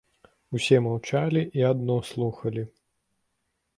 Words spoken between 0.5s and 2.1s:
Усе маўчалі і адно